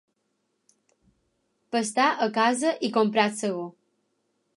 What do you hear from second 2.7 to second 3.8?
i comprar el segó.